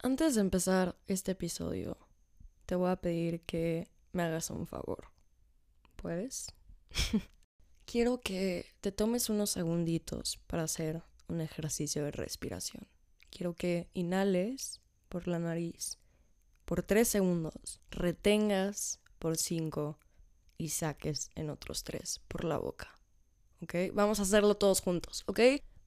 Antes 0.00 0.36
de 0.36 0.42
empezar 0.42 0.96
este 1.06 1.32
episodio, 1.32 1.98
te 2.66 2.76
voy 2.76 2.90
a 2.90 3.00
pedir 3.00 3.40
que 3.40 3.90
me 4.12 4.22
hagas 4.22 4.50
un 4.50 4.66
favor. 4.66 5.10
¿Puedes? 5.96 6.54
Quiero 7.84 8.20
que 8.20 8.66
te 8.80 8.92
tomes 8.92 9.28
unos 9.28 9.50
segunditos 9.50 10.38
para 10.46 10.64
hacer 10.64 11.02
un 11.26 11.40
ejercicio 11.40 12.04
de 12.04 12.12
respiración. 12.12 12.86
Quiero 13.30 13.54
que 13.54 13.88
inhales 13.92 14.80
por 15.08 15.26
la 15.26 15.38
nariz 15.38 15.98
por 16.64 16.82
tres 16.82 17.08
segundos, 17.08 17.80
retengas 17.90 19.00
por 19.18 19.38
cinco 19.38 19.98
y 20.58 20.68
saques 20.68 21.30
en 21.34 21.48
otros 21.48 21.82
tres 21.82 22.20
por 22.28 22.44
la 22.44 22.58
boca. 22.58 23.00
¿Ok? 23.62 23.74
Vamos 23.94 24.20
a 24.20 24.22
hacerlo 24.22 24.54
todos 24.54 24.82
juntos, 24.82 25.24
¿ok? 25.26 25.40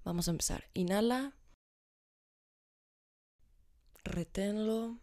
Vamos 0.04 0.28
a 0.28 0.32
empezar. 0.32 0.66
Inhala. 0.74 1.38
Reténlo. 4.04 5.00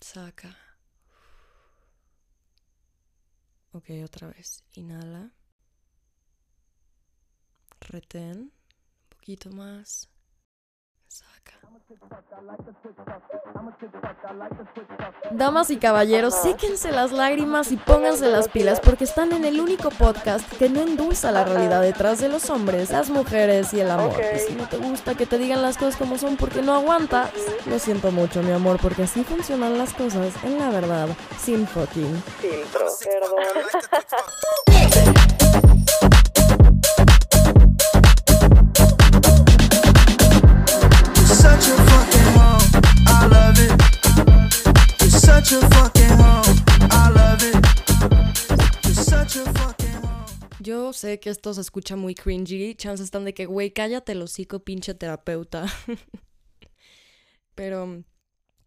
Saca. 0.00 0.56
Ok, 3.72 3.90
otra 4.04 4.28
vez. 4.28 4.64
Inhala. 4.74 5.32
Retén. 7.80 8.38
Un 8.38 8.52
poquito 9.08 9.50
más. 9.50 10.11
Damas 15.32 15.70
y 15.70 15.76
caballeros, 15.76 16.34
séquense 16.34 16.92
las 16.92 17.12
lágrimas 17.12 17.72
y 17.72 17.76
pónganse 17.76 18.28
las 18.28 18.48
pilas 18.48 18.80
porque 18.80 19.04
están 19.04 19.32
en 19.32 19.44
el 19.44 19.60
único 19.60 19.90
podcast 19.90 20.50
que 20.58 20.68
no 20.68 20.80
endulza 20.80 21.32
la 21.32 21.44
realidad 21.44 21.82
detrás 21.82 22.20
de 22.20 22.28
los 22.28 22.50
hombres, 22.50 22.90
las 22.90 23.10
mujeres 23.10 23.72
y 23.74 23.80
el 23.80 23.90
amor. 23.90 24.20
Y 24.34 24.38
si 24.38 24.54
no 24.54 24.68
te 24.68 24.78
gusta 24.78 25.14
que 25.14 25.26
te 25.26 25.38
digan 25.38 25.62
las 25.62 25.78
cosas 25.78 25.96
como 25.96 26.18
son 26.18 26.36
porque 26.36 26.62
no 26.62 26.74
aguantas, 26.74 27.30
lo 27.66 27.78
siento 27.78 28.10
mucho, 28.10 28.42
mi 28.42 28.52
amor, 28.52 28.78
porque 28.80 29.04
así 29.04 29.24
funcionan 29.24 29.78
las 29.78 29.92
cosas 29.94 30.32
en 30.44 30.58
la 30.58 30.70
verdad, 30.70 31.08
sin 31.38 31.66
fucking 31.66 32.22
filtro. 32.40 32.88
such 32.90 34.72
Yo 50.60 50.92
sé 50.92 51.18
que 51.18 51.30
esto 51.30 51.52
se 51.54 51.60
escucha 51.60 51.96
muy 51.96 52.14
cringy, 52.14 52.74
chances 52.76 53.04
están 53.04 53.24
de 53.24 53.34
que, 53.34 53.46
güey, 53.46 53.72
cállate 53.72 54.12
el 54.12 54.22
hocico, 54.22 54.60
pinche 54.60 54.94
terapeuta. 54.94 55.66
Pero 57.54 58.04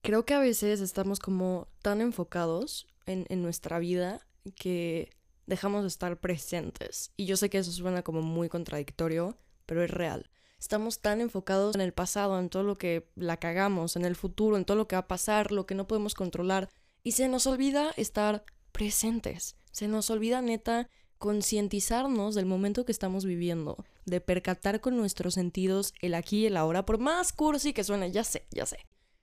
creo 0.02 0.26
que 0.26 0.34
a 0.34 0.40
veces 0.40 0.82
estamos 0.82 1.20
como 1.20 1.68
tan 1.82 2.02
enfocados 2.02 2.88
en, 3.06 3.26
en 3.30 3.42
nuestra 3.42 3.80
vida 3.80 4.28
que 4.56 5.10
dejamos 5.48 5.84
de 5.84 5.88
estar 5.88 6.20
presentes. 6.20 7.12
Y 7.16 7.26
yo 7.26 7.38
sé 7.38 7.50
que 7.50 7.60
eso 7.60 7.72
suena 7.72 8.04
como 8.04 8.22
muy 8.22 8.50
contradictorio, 8.50 9.38
pero 9.66 9.84
es 9.84 9.90
real. 9.90 10.30
Estamos 10.60 11.00
tan 11.00 11.22
enfocados 11.22 11.76
en 11.76 11.82
el 11.82 11.94
pasado, 11.94 12.40
en 12.40 12.50
todo 12.50 12.64
lo 12.64 12.76
que 12.76 13.10
la 13.16 13.38
cagamos, 13.38 13.96
en 13.96 14.06
el 14.06 14.16
futuro, 14.16 14.58
en 14.58 14.66
todo 14.66 14.78
lo 14.78 14.88
que 14.88 14.96
va 14.96 15.02
a 15.02 15.08
pasar, 15.08 15.52
lo 15.52 15.66
que 15.66 15.76
no 15.76 15.88
podemos 15.88 16.16
controlar. 16.16 16.70
Y 17.04 17.12
se 17.12 17.28
nos 17.28 17.46
olvida 17.48 17.92
estar 17.98 18.46
presentes. 18.72 19.56
Se 19.72 19.88
nos 19.88 20.10
olvida 20.10 20.42
neta 20.42 20.90
concientizarnos 21.18 22.36
del 22.36 22.46
momento 22.46 22.86
que 22.86 22.92
estamos 22.92 23.26
viviendo, 23.26 23.84
de 24.06 24.22
percatar 24.22 24.82
con 24.82 24.98
nuestros 24.98 25.34
sentidos 25.34 25.94
el 26.02 26.14
aquí 26.14 26.40
y 26.40 26.46
el 26.48 26.58
ahora, 26.58 26.86
por 26.86 26.98
más 26.98 27.32
cursi 27.34 27.74
que 27.74 27.84
suene, 27.84 28.12
ya 28.12 28.24
sé, 28.24 28.48
ya 28.52 28.66
sé. 28.66 28.78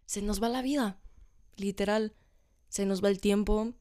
Se 0.07 0.23
nos 0.23 0.43
va 0.43 0.49
la 0.49 0.63
vida, 0.63 0.99
literal. 1.57 2.15
Se 2.69 2.87
nos 2.87 3.05
va 3.05 3.09
el 3.09 3.21
tiempo, 3.21 3.75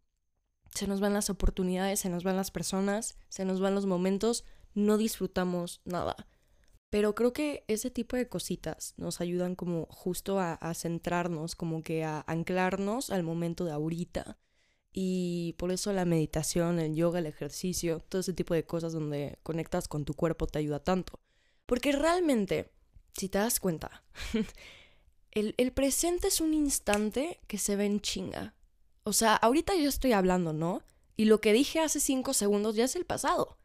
se 0.73 0.87
nos 0.87 0.99
van 0.99 1.13
las 1.13 1.29
oportunidades, 1.29 1.99
se 1.99 2.09
nos 2.09 2.23
van 2.23 2.35
las 2.35 2.51
personas, 2.51 3.17
se 3.29 3.45
nos 3.45 3.61
van 3.61 3.75
los 3.75 3.85
momentos, 3.85 4.43
no 4.73 4.97
disfrutamos 4.97 5.81
nada. 5.85 6.27
Pero 6.91 7.15
creo 7.15 7.31
que 7.31 7.63
ese 7.69 7.89
tipo 7.89 8.17
de 8.17 8.27
cositas 8.27 8.93
nos 8.97 9.21
ayudan 9.21 9.55
como 9.55 9.85
justo 9.85 10.41
a, 10.41 10.73
centrarnos, 10.75 11.55
como 11.55 11.83
que 11.83 12.03
a 12.03 12.25
anclarnos 12.27 13.11
al 13.11 13.23
momento 13.23 13.63
de 13.63 13.71
ahorita. 13.71 14.37
Y 14.91 15.55
por 15.57 15.71
eso 15.71 15.93
la 15.93 16.03
meditación, 16.03 16.79
el 16.79 16.93
yoga, 16.93 17.19
el 17.19 17.27
ejercicio, 17.27 18.01
todo 18.01 18.19
ese 18.19 18.33
tipo 18.33 18.53
de 18.53 18.65
cosas 18.65 18.91
donde 18.91 19.39
conectas 19.41 19.87
con 19.87 20.03
tu 20.03 20.15
cuerpo 20.15 20.47
te 20.47 20.59
ayuda 20.59 20.83
tanto. 20.83 21.21
Porque 21.65 21.93
realmente, 21.93 22.73
si 23.17 23.29
te 23.29 23.37
das 23.37 23.61
cuenta, 23.61 24.03
el, 25.31 25.55
el 25.57 25.71
presente 25.71 26.27
es 26.27 26.41
un 26.41 26.53
instante 26.53 27.39
que 27.47 27.57
se 27.57 27.77
ve 27.77 27.85
en 27.85 28.01
chinga. 28.01 28.53
O 29.03 29.13
sea, 29.13 29.37
ahorita 29.37 29.75
yo 29.75 29.87
estoy 29.87 30.11
hablando, 30.11 30.51
¿no? 30.51 30.83
Y 31.15 31.23
lo 31.23 31.39
que 31.39 31.53
dije 31.53 31.79
hace 31.79 32.01
cinco 32.01 32.33
segundos 32.33 32.75
ya 32.75 32.83
es 32.83 32.97
el 32.97 33.05
pasado. 33.05 33.57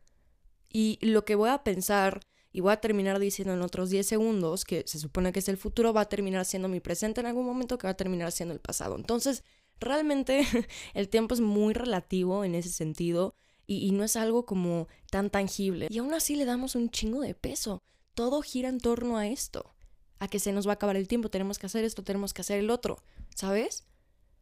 Y 0.73 1.05
lo 1.05 1.25
que 1.25 1.35
voy 1.35 1.51
a 1.51 1.65
pensar 1.65 2.21
y 2.57 2.61
voy 2.61 2.73
a 2.73 2.81
terminar 2.81 3.19
diciendo 3.19 3.53
en 3.53 3.61
otros 3.61 3.91
10 3.91 4.07
segundos, 4.07 4.65
que 4.65 4.83
se 4.87 4.99
supone 4.99 5.31
que 5.31 5.41
es 5.41 5.49
el 5.51 5.59
futuro, 5.59 5.93
va 5.93 6.01
a 6.01 6.09
terminar 6.09 6.47
siendo 6.47 6.69
mi 6.69 6.81
presente 6.81 7.21
en 7.21 7.27
algún 7.27 7.45
momento 7.45 7.77
que 7.77 7.87
va 7.87 7.91
a 7.91 7.97
terminar 7.99 8.33
siendo 8.33 8.55
el 8.55 8.61
pasado. 8.61 8.97
Entonces, 8.97 9.45
realmente 9.79 10.41
el 10.95 11.11
tiempo 11.11 11.35
es 11.35 11.43
muy 11.43 11.75
relativo 11.75 12.45
en 12.45 12.55
ese 12.55 12.71
sentido 12.71 13.35
y, 13.67 13.91
no 13.91 14.05
es 14.05 14.17
algo 14.17 14.47
como 14.47 14.89
tan 15.11 15.29
tangible. 15.29 15.89
Y 15.91 15.99
aún 15.99 16.15
así 16.15 16.35
le 16.35 16.47
damos 16.47 16.77
un 16.77 16.89
chingo 16.89 17.21
de 17.21 17.35
peso. 17.35 17.83
Todo 18.15 18.41
gira 18.41 18.71
en 18.71 18.81
torno 18.81 19.19
a 19.19 19.27
esto, 19.27 19.75
a 20.19 20.27
que 20.27 20.39
se 20.39 20.53
nos 20.53 20.67
va 20.67 20.71
a 20.71 20.75
acabar 20.77 20.97
el 20.97 21.09
tiempo, 21.09 21.29
tenemos 21.29 21.59
que 21.59 21.67
hacer 21.67 21.85
esto, 21.85 22.05
tenemos 22.05 22.33
que 22.33 22.41
hacer 22.41 22.59
el 22.59 22.71
otro, 22.71 23.03
¿sabes? 23.35 23.85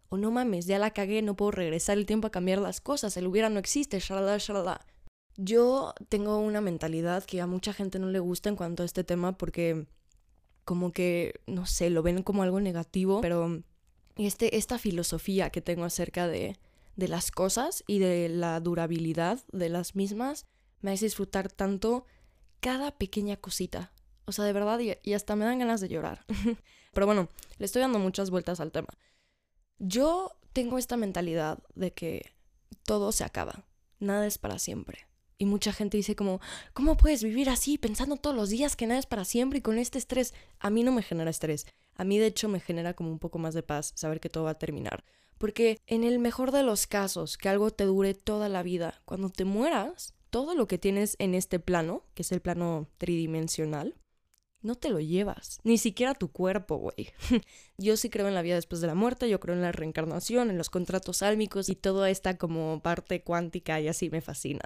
O 0.09 0.19
no 0.19 0.31
mames, 0.31 0.67
ya 0.67 0.79
la 0.79 0.93
cagué, 0.93 1.21
no 1.21 1.35
puedo 1.35 1.51
regresar 1.51 1.99
el 1.99 2.07
tiempo 2.07 2.29
a 2.29 2.31
cambiar 2.31 2.61
las 2.61 2.81
cosas, 2.81 3.17
el 3.17 3.27
hubiera 3.27 3.51
no 3.51 3.59
existe, 3.59 3.99
shalala, 3.99 4.39
shalala. 4.39 4.87
Yo 5.37 5.95
tengo 6.09 6.39
una 6.39 6.61
mentalidad 6.61 7.25
que 7.25 7.41
a 7.41 7.47
mucha 7.47 7.73
gente 7.73 7.99
no 7.99 8.09
le 8.09 8.21
gusta 8.21 8.49
en 8.49 8.57
cuanto 8.57 8.83
a 8.83 8.87
este 8.87 9.05
tema 9.05 9.37
porque 9.37 9.87
como 10.65 10.93
que, 10.93 11.41
no 11.47 11.67
sé, 11.67 11.91
lo 11.91 12.03
ven 12.03 12.23
como 12.23 12.43
algo 12.43 12.61
negativo, 12.61 13.21
pero 13.21 13.63
este, 14.17 14.57
esta 14.57 14.79
filosofía 14.79 15.51
que 15.51 15.61
tengo 15.61 15.85
acerca 15.85 16.29
de, 16.29 16.57
de 16.97 17.09
las 17.09 17.31
cosas 17.31 17.85
y 17.87 17.99
de 17.99 18.29
la 18.29 18.61
durabilidad 18.61 19.41
de 19.53 19.69
las 19.69 19.95
mismas 19.95 20.47
me 20.81 20.93
hace 20.93 21.07
disfrutar 21.07 21.51
tanto 21.51 22.07
cada 22.61 22.93
pequeña 22.93 23.37
cosita. 23.37 23.93
O 24.27 24.33
sea, 24.33 24.45
de 24.45 24.53
verdad, 24.53 24.79
y, 24.81 24.97
y 25.03 25.15
hasta 25.15 25.37
me 25.37 25.45
dan 25.45 25.59
ganas 25.59 25.81
de 25.81 25.89
llorar. 25.89 26.25
pero 26.95 27.07
bueno, 27.07 27.29
le 27.59 27.67
estoy 27.67 27.83
dando 27.83 27.99
muchas 27.99 28.31
vueltas 28.31 28.61
al 28.61 28.73
tema. 28.73 28.89
Yo 29.79 30.33
tengo 30.53 30.79
esta 30.79 30.97
mentalidad 30.97 31.59
de 31.75 31.93
que 31.93 32.33
todo 32.85 33.13
se 33.13 33.25
acaba, 33.25 33.67
nada 33.99 34.27
es 34.27 34.39
para 34.39 34.59
siempre. 34.59 35.07
Y 35.39 35.47
mucha 35.47 35.73
gente 35.73 35.97
dice 35.97 36.15
como, 36.15 36.41
¿cómo 36.73 36.97
puedes 36.97 37.23
vivir 37.23 37.51
así 37.51 37.79
pensando 37.79 38.17
todos 38.17 38.37
los 38.37 38.51
días 38.51 38.77
que 38.77 38.87
nada 38.87 39.01
es 39.01 39.07
para 39.07 39.25
siempre 39.25 39.59
y 39.59 39.63
con 39.63 39.79
este 39.79 39.99
estrés? 39.99 40.35
A 40.59 40.71
mí 40.71 40.83
no 40.83 40.93
me 40.93 41.03
genera 41.03 41.31
estrés. 41.31 41.67
A 41.97 42.05
mí 42.05 42.19
de 42.19 42.27
hecho 42.27 42.49
me 42.49 42.61
genera 42.61 42.95
como 42.95 43.11
un 43.11 43.19
poco 43.19 43.39
más 43.39 43.55
de 43.55 43.63
paz 43.63 43.93
saber 43.97 44.21
que 44.21 44.29
todo 44.29 44.45
va 44.45 44.51
a 44.51 44.59
terminar. 44.59 45.05
Porque 45.39 45.81
en 45.87 46.05
el 46.05 46.19
mejor 46.19 46.53
de 46.53 46.63
los 46.63 46.87
casos, 46.87 47.37
que 47.37 47.49
algo 47.49 47.71
te 47.71 47.85
dure 47.85 48.15
toda 48.15 48.49
la 48.49 48.63
vida, 48.63 49.03
cuando 49.05 49.31
te 49.31 49.45
mueras, 49.45 50.15
todo 50.31 50.55
lo 50.55 50.67
que 50.67 50.79
tienes 50.79 51.17
en 51.19 51.35
este 51.35 51.59
plano, 51.59 52.05
que 52.15 52.23
es 52.23 52.33
el 52.33 52.41
plano 52.41 52.89
tridimensional, 52.99 53.95
no 54.65 54.77
te 54.77 54.89
lo 54.89 54.99
llevas. 54.99 55.61
Ni 55.63 55.77
siquiera 55.77 56.15
tu 56.15 56.33
cuerpo, 56.33 56.77
güey. 56.77 57.13
yo 57.79 57.97
sí 57.97 58.09
creo 58.09 58.29
en 58.29 58.35
la 58.35 58.43
vida 58.43 58.55
después 58.55 58.81
de 58.81 58.87
la 58.87 58.95
muerte, 58.95 59.29
yo 59.29 59.39
creo 59.39 59.55
en 59.55 59.63
la 59.63 59.73
reencarnación, 59.73 60.51
en 60.51 60.57
los 60.59 60.71
contratos 60.71 61.23
álmicos 61.23 61.69
y 61.69 61.77
toda 61.77 62.09
esta 62.09 62.39
como 62.39 62.81
parte 62.83 63.23
cuántica 63.23 63.81
y 63.81 63.89
así 63.89 64.09
me 64.09 64.23
fascina. 64.23 64.63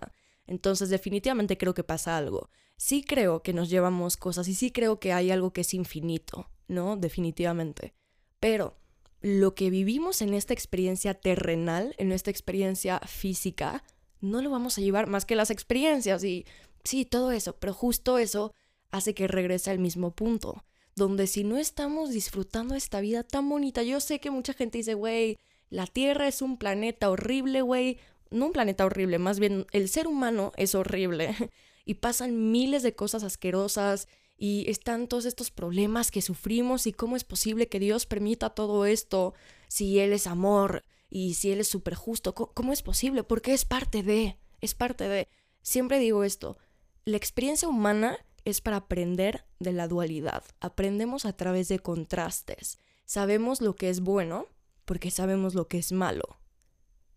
Entonces 0.49 0.89
definitivamente 0.89 1.59
creo 1.59 1.75
que 1.75 1.85
pasa 1.85 2.17
algo. 2.17 2.51
Sí 2.77 3.05
creo 3.05 3.43
que 3.43 3.53
nos 3.53 3.69
llevamos 3.69 4.17
cosas 4.17 4.49
y 4.49 4.55
sí 4.55 4.73
creo 4.73 4.99
que 4.99 5.13
hay 5.13 5.31
algo 5.31 5.53
que 5.53 5.61
es 5.61 5.75
infinito, 5.75 6.51
¿no? 6.67 6.97
Definitivamente. 6.97 7.95
Pero 8.41 8.77
lo 9.21 9.55
que 9.55 9.69
vivimos 9.69 10.23
en 10.23 10.33
esta 10.33 10.55
experiencia 10.55 11.15
terrenal, 11.15 11.95
en 11.99 12.13
esta 12.13 12.31
experiencia 12.31 12.99
física, 13.01 13.85
no 14.21 14.41
lo 14.41 14.51
vamos 14.51 14.79
a 14.79 14.81
llevar 14.81 15.07
más 15.07 15.27
que 15.27 15.37
las 15.37 15.51
experiencias 15.51 16.25
y 16.25 16.47
sí, 16.83 17.05
todo 17.05 17.31
eso, 17.31 17.57
pero 17.59 17.75
justo 17.75 18.19
eso 18.19 18.53
hace 18.91 19.15
que 19.15 19.29
regrese 19.29 19.71
al 19.71 19.79
mismo 19.79 20.15
punto, 20.15 20.65
donde 20.97 21.27
si 21.27 21.45
no 21.45 21.59
estamos 21.59 22.11
disfrutando 22.11 22.75
esta 22.75 23.01
vida 23.01 23.23
tan 23.23 23.49
bonita, 23.51 23.83
yo 23.83 24.01
sé 24.01 24.19
que 24.19 24.31
mucha 24.31 24.55
gente 24.55 24.79
dice, 24.79 24.95
güey, 24.95 25.37
la 25.69 25.87
Tierra 25.87 26.27
es 26.27 26.41
un 26.41 26.57
planeta 26.57 27.11
horrible, 27.11 27.61
güey, 27.61 27.99
no 28.31 28.47
un 28.47 28.53
planeta 28.53 28.85
horrible, 28.85 29.19
más 29.19 29.39
bien 29.39 29.67
el 29.73 29.89
ser 29.89 30.07
humano 30.07 30.53
es 30.57 30.75
horrible 30.75 31.35
y 31.85 31.95
pasan 31.95 32.51
miles 32.51 32.83
de 32.83 32.95
cosas 32.95 33.23
asquerosas 33.23 34.09
y 34.37 34.71
están 34.71 35.09
todos 35.09 35.25
estos 35.25 35.51
problemas 35.51 36.11
que 36.11 36.23
sufrimos 36.23 36.87
y 36.87 36.93
cómo 36.93 37.17
es 37.17 37.25
posible 37.25 37.69
que 37.69 37.81
Dios 37.81 38.07
permita 38.07 38.51
todo 38.51 38.87
esto 38.87 39.35
si 39.67 39.99
Él 39.99 40.13
es 40.13 40.27
amor 40.27 40.85
y 41.11 41.35
si 41.35 41.51
Él 41.51 41.61
es 41.61 41.69
súper 41.69 41.95
justo. 41.95 42.35
¿Cómo 42.35 42.73
es 42.73 42.83
posible? 42.83 43.25
Porque 43.25 43.53
es 43.53 43.65
parte 43.65 44.03
de, 44.03 44.39
es 44.61 44.75
parte 44.75 45.09
de. 45.09 45.29
Siempre 45.63 45.99
digo 45.99 46.23
esto, 46.23 46.57
la 47.05 47.17
experiencia 47.17 47.69
humana 47.69 48.19
es 48.45 48.61
para 48.61 48.77
aprender 48.77 49.45
de 49.59 49.73
la 49.73 49.89
dualidad. 49.89 50.45
Aprendemos 50.61 51.25
a 51.25 51.37
través 51.37 51.69
de 51.69 51.81
contrastes. 51.81 52.79
Sabemos 53.05 53.61
lo 53.61 53.75
que 53.75 53.91
es 53.91 54.01
bueno 54.01 54.47
porque 54.85 55.11
sabemos 55.11 55.55
lo 55.55 55.69
que 55.69 55.79
es 55.79 55.93
malo. 55.93 56.38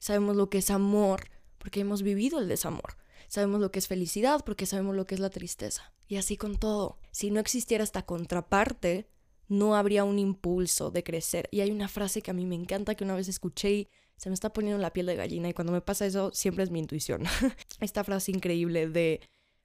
Sabemos 0.02 0.36
lo 0.36 0.50
que 0.50 0.58
es 0.58 0.72
amor 0.72 1.30
porque 1.60 1.82
hemos 1.82 2.02
vivido 2.02 2.40
el 2.40 2.48
desamor. 2.48 2.98
Sabemos 3.28 3.62
lo 3.62 3.72
que 3.72 3.78
es 3.78 3.88
felicidad 3.88 4.44
porque 4.44 4.66
sabemos 4.66 4.96
lo 4.96 5.06
que 5.06 5.14
es 5.14 5.22
la 5.22 5.30
tristeza. 5.30 5.94
Y 6.08 6.16
así 6.16 6.38
con 6.38 6.58
todo. 6.58 6.98
Si 7.12 7.30
no 7.30 7.40
existiera 7.40 7.84
esta 7.84 8.02
contraparte, 8.02 9.08
no 9.48 9.76
habría 9.76 10.04
un 10.04 10.18
impulso 10.18 10.90
de 10.90 11.04
crecer. 11.04 11.48
Y 11.52 11.62
hay 11.62 11.70
una 11.70 11.88
frase 11.88 12.24
que 12.24 12.32
a 12.32 12.34
mí 12.34 12.48
me 12.48 12.56
encanta 12.56 12.96
que 12.96 13.04
una 13.04 13.16
vez 13.16 13.28
escuché 13.28 13.72
y 13.72 13.90
se 14.18 14.30
me 14.30 14.34
está 14.34 14.52
poniendo 14.52 14.82
la 14.82 14.92
piel 14.92 15.06
de 15.06 15.16
gallina 15.16 15.50
y 15.50 15.54
cuando 15.54 15.72
me 15.72 15.82
pasa 15.82 16.08
eso 16.08 16.32
siempre 16.34 16.64
es 16.64 16.72
mi 16.72 16.80
intuición. 16.80 17.22
Esta 17.80 18.04
frase 18.04 18.32
increíble 18.32 18.90
de 18.90 19.22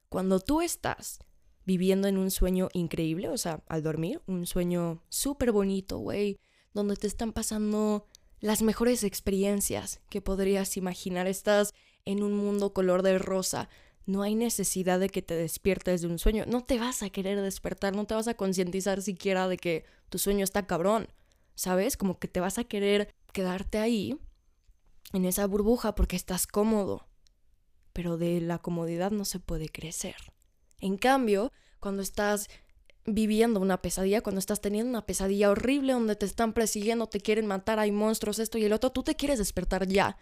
cuando 0.07 0.39
tú 0.39 0.61
estás 0.61 1.17
viviendo 1.65 2.07
en 2.07 2.19
un 2.19 2.29
sueño 2.29 2.69
increíble, 2.73 3.27
o 3.29 3.37
sea, 3.37 3.63
al 3.67 3.81
dormir, 3.81 4.21
un 4.27 4.45
sueño 4.45 5.01
súper 5.09 5.51
bonito, 5.51 5.97
güey, 5.97 6.39
donde 6.73 6.95
te 6.95 7.07
están 7.07 7.33
pasando 7.33 8.05
las 8.39 8.61
mejores 8.61 9.03
experiencias 9.03 9.99
que 10.09 10.21
podrías 10.21 10.77
imaginar. 10.77 11.27
Estás 11.27 11.73
en 12.05 12.23
un 12.23 12.33
mundo 12.33 12.73
color 12.73 13.03
de 13.03 13.17
rosa. 13.19 13.69
No 14.05 14.21
hay 14.21 14.35
necesidad 14.35 14.99
de 14.99 15.09
que 15.09 15.21
te 15.21 15.35
despiertes 15.35 16.01
de 16.01 16.07
un 16.07 16.19
sueño. 16.19 16.45
No 16.47 16.63
te 16.63 16.79
vas 16.79 17.03
a 17.03 17.09
querer 17.09 17.41
despertar, 17.41 17.95
no 17.95 18.05
te 18.05 18.13
vas 18.13 18.27
a 18.27 18.35
concientizar 18.35 19.01
siquiera 19.01 19.47
de 19.47 19.57
que 19.57 19.85
tu 20.09 20.17
sueño 20.17 20.43
está 20.43 20.65
cabrón. 20.65 21.09
¿Sabes? 21.55 21.97
Como 21.97 22.19
que 22.19 22.27
te 22.27 22.39
vas 22.39 22.59
a 22.59 22.63
querer 22.63 23.13
quedarte 23.33 23.79
ahí, 23.79 24.19
en 25.13 25.25
esa 25.25 25.45
burbuja, 25.47 25.95
porque 25.95 26.15
estás 26.15 26.47
cómodo. 26.47 27.07
Pero 27.93 28.17
de 28.17 28.41
la 28.41 28.59
comodidad 28.59 29.11
no 29.11 29.25
se 29.25 29.39
puede 29.39 29.69
crecer. 29.69 30.15
En 30.79 30.97
cambio, 30.97 31.51
cuando 31.79 32.03
estás 32.03 32.49
viviendo 33.07 33.61
una 33.61 33.81
pesadilla, 33.81 34.21
cuando 34.21 34.39
estás 34.39 34.61
teniendo 34.61 34.89
una 34.89 35.05
pesadilla 35.05 35.49
horrible 35.49 35.93
donde 35.93 36.15
te 36.15 36.25
están 36.25 36.53
persiguiendo, 36.53 37.07
te 37.07 37.21
quieren 37.21 37.47
matar, 37.47 37.79
hay 37.79 37.91
monstruos, 37.91 38.37
esto 38.37 38.57
y 38.57 38.65
el 38.65 38.73
otro, 38.73 38.91
tú 38.91 39.01
te 39.01 39.15
quieres 39.15 39.39
despertar 39.39 39.87
ya. 39.87 40.17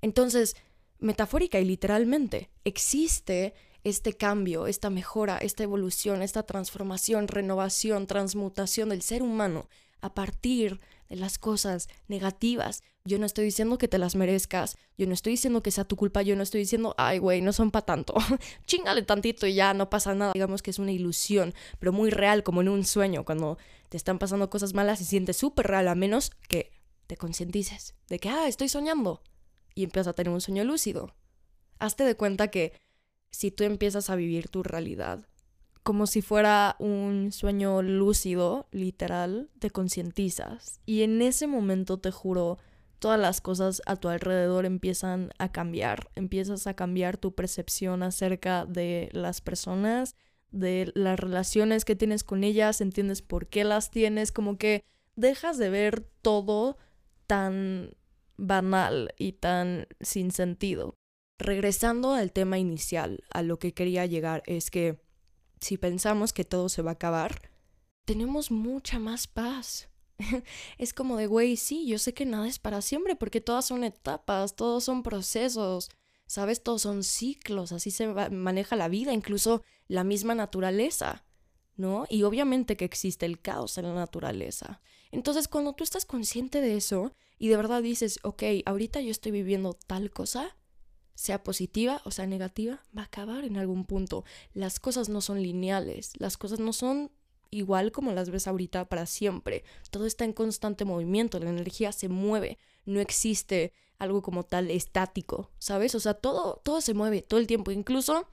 Entonces, 0.00 0.56
metafórica 0.98 1.60
y 1.60 1.66
literalmente, 1.66 2.50
existe 2.64 3.54
este 3.84 4.14
cambio, 4.14 4.66
esta 4.66 4.90
mejora, 4.90 5.36
esta 5.38 5.62
evolución, 5.62 6.22
esta 6.22 6.42
transformación, 6.42 7.28
renovación, 7.28 8.06
transmutación 8.06 8.88
del 8.88 9.02
ser 9.02 9.22
humano 9.22 9.68
a 10.00 10.14
partir 10.14 10.80
de 11.08 11.16
las 11.16 11.38
cosas 11.38 11.88
negativas. 12.08 12.82
Yo 13.06 13.18
no 13.18 13.26
estoy 13.26 13.44
diciendo 13.44 13.78
que 13.78 13.88
te 13.88 13.98
las 13.98 14.16
merezcas, 14.16 14.76
yo 14.98 15.06
no 15.06 15.14
estoy 15.14 15.32
diciendo 15.32 15.62
que 15.62 15.70
sea 15.70 15.84
tu 15.84 15.96
culpa, 15.96 16.22
yo 16.22 16.36
no 16.36 16.42
estoy 16.42 16.60
diciendo, 16.60 16.94
ay, 16.98 17.18
güey, 17.18 17.40
no 17.40 17.52
son 17.52 17.70
para 17.70 17.86
tanto, 17.86 18.14
chingale 18.66 19.02
tantito 19.02 19.46
y 19.46 19.54
ya, 19.54 19.72
no 19.74 19.88
pasa 19.88 20.14
nada. 20.14 20.32
Digamos 20.32 20.60
que 20.62 20.70
es 20.70 20.78
una 20.78 20.92
ilusión, 20.92 21.54
pero 21.78 21.92
muy 21.92 22.10
real, 22.10 22.42
como 22.42 22.60
en 22.60 22.68
un 22.68 22.84
sueño, 22.84 23.24
cuando 23.24 23.58
te 23.88 23.96
están 23.96 24.18
pasando 24.18 24.50
cosas 24.50 24.74
malas, 24.74 24.98
se 24.98 25.04
siente 25.04 25.32
súper 25.32 25.68
real, 25.68 25.88
a 25.88 25.94
menos 25.94 26.30
que 26.48 26.72
te 27.06 27.16
concientices 27.16 27.94
de 28.08 28.18
que, 28.18 28.28
ah, 28.28 28.48
estoy 28.48 28.68
soñando, 28.68 29.22
y 29.74 29.84
empiezas 29.84 30.08
a 30.08 30.12
tener 30.14 30.32
un 30.32 30.40
sueño 30.40 30.64
lúcido. 30.64 31.14
Hazte 31.78 32.04
de 32.04 32.16
cuenta 32.16 32.48
que 32.48 32.72
si 33.30 33.50
tú 33.50 33.64
empiezas 33.64 34.10
a 34.10 34.16
vivir 34.16 34.48
tu 34.48 34.62
realidad, 34.62 35.28
como 35.82 36.08
si 36.08 36.20
fuera 36.20 36.74
un 36.80 37.30
sueño 37.30 37.80
lúcido, 37.80 38.66
literal, 38.72 39.50
te 39.60 39.70
concientizas. 39.70 40.80
Y 40.84 41.02
en 41.02 41.22
ese 41.22 41.46
momento, 41.46 41.98
te 41.98 42.10
juro, 42.10 42.58
todas 42.98 43.20
las 43.20 43.40
cosas 43.40 43.82
a 43.86 43.96
tu 43.96 44.08
alrededor 44.08 44.66
empiezan 44.66 45.30
a 45.38 45.52
cambiar. 45.52 46.10
Empiezas 46.14 46.66
a 46.66 46.74
cambiar 46.74 47.16
tu 47.16 47.34
percepción 47.34 48.02
acerca 48.02 48.66
de 48.66 49.08
las 49.12 49.40
personas, 49.40 50.14
de 50.50 50.92
las 50.94 51.18
relaciones 51.18 51.84
que 51.84 51.96
tienes 51.96 52.24
con 52.24 52.44
ellas, 52.44 52.80
entiendes 52.80 53.22
por 53.22 53.48
qué 53.48 53.64
las 53.64 53.90
tienes, 53.90 54.32
como 54.32 54.58
que 54.58 54.84
dejas 55.14 55.58
de 55.58 55.70
ver 55.70 56.08
todo 56.22 56.76
tan 57.26 57.90
banal 58.36 59.14
y 59.18 59.32
tan 59.32 59.86
sin 60.00 60.30
sentido. 60.30 60.94
Regresando 61.38 62.14
al 62.14 62.32
tema 62.32 62.58
inicial, 62.58 63.24
a 63.30 63.42
lo 63.42 63.58
que 63.58 63.74
quería 63.74 64.06
llegar 64.06 64.42
es 64.46 64.70
que 64.70 65.00
si 65.60 65.76
pensamos 65.76 66.32
que 66.32 66.44
todo 66.44 66.68
se 66.68 66.82
va 66.82 66.92
a 66.92 66.94
acabar, 66.94 67.50
tenemos 68.04 68.50
mucha 68.50 68.98
más 68.98 69.26
paz. 69.26 69.88
es 70.78 70.92
como 70.92 71.16
de, 71.16 71.26
güey, 71.26 71.56
sí, 71.56 71.86
yo 71.86 71.98
sé 71.98 72.14
que 72.14 72.26
nada 72.26 72.48
es 72.48 72.58
para 72.58 72.82
siempre 72.82 73.16
porque 73.16 73.40
todas 73.40 73.66
son 73.66 73.84
etapas, 73.84 74.56
todos 74.56 74.84
son 74.84 75.02
procesos, 75.02 75.90
¿sabes? 76.26 76.62
Todos 76.62 76.82
son 76.82 77.04
ciclos, 77.04 77.72
así 77.72 77.90
se 77.90 78.08
maneja 78.30 78.76
la 78.76 78.88
vida, 78.88 79.12
incluso 79.12 79.62
la 79.88 80.04
misma 80.04 80.34
naturaleza, 80.34 81.24
¿no? 81.76 82.06
Y 82.08 82.22
obviamente 82.22 82.76
que 82.76 82.84
existe 82.84 83.26
el 83.26 83.40
caos 83.40 83.78
en 83.78 83.84
la 83.84 83.94
naturaleza. 83.94 84.80
Entonces, 85.10 85.48
cuando 85.48 85.74
tú 85.74 85.84
estás 85.84 86.04
consciente 86.04 86.60
de 86.60 86.76
eso 86.76 87.12
y 87.38 87.48
de 87.48 87.56
verdad 87.56 87.82
dices, 87.82 88.18
ok, 88.22 88.42
ahorita 88.64 89.00
yo 89.00 89.10
estoy 89.10 89.32
viviendo 89.32 89.74
tal 89.74 90.10
cosa, 90.10 90.56
sea 91.14 91.42
positiva 91.42 92.02
o 92.04 92.10
sea 92.10 92.26
negativa, 92.26 92.84
va 92.96 93.02
a 93.02 93.06
acabar 93.06 93.44
en 93.44 93.56
algún 93.56 93.84
punto. 93.84 94.24
Las 94.52 94.78
cosas 94.80 95.08
no 95.08 95.20
son 95.20 95.42
lineales, 95.42 96.12
las 96.18 96.36
cosas 96.36 96.60
no 96.60 96.72
son 96.72 97.10
igual 97.50 97.92
como 97.92 98.12
las 98.12 98.30
ves 98.30 98.46
ahorita 98.46 98.88
para 98.88 99.06
siempre. 99.06 99.64
Todo 99.90 100.06
está 100.06 100.24
en 100.24 100.32
constante 100.32 100.84
movimiento, 100.84 101.38
la 101.38 101.50
energía 101.50 101.92
se 101.92 102.08
mueve, 102.08 102.58
no 102.84 103.00
existe 103.00 103.72
algo 103.98 104.22
como 104.22 104.44
tal 104.44 104.70
estático, 104.70 105.50
¿sabes? 105.58 105.94
O 105.94 106.00
sea, 106.00 106.14
todo, 106.14 106.60
todo 106.64 106.80
se 106.80 106.94
mueve 106.94 107.22
todo 107.22 107.40
el 107.40 107.46
tiempo, 107.46 107.70
incluso 107.70 108.28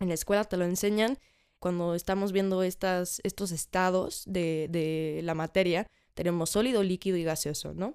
en 0.00 0.08
la 0.08 0.14
escuela 0.14 0.44
te 0.44 0.56
lo 0.56 0.64
enseñan 0.64 1.18
cuando 1.58 1.94
estamos 1.94 2.32
viendo 2.32 2.62
estas, 2.62 3.20
estos 3.24 3.52
estados 3.52 4.24
de, 4.26 4.68
de 4.70 5.20
la 5.22 5.34
materia, 5.34 5.86
tenemos 6.14 6.50
sólido, 6.50 6.82
líquido 6.82 7.16
y 7.16 7.24
gaseoso, 7.24 7.72
¿no? 7.72 7.94